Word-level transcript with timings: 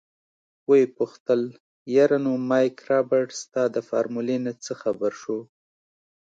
ويې 0.69 0.93
پوښتل 0.97 1.41
يره 1.95 2.17
نو 2.25 2.33
مايک 2.49 2.75
رابرټ 2.89 3.29
ستا 3.41 3.63
د 3.75 3.77
فارمولې 3.89 4.37
نه 4.45 4.53
څه 4.63 4.73
خبر 4.81 5.11
شو. 5.21 5.39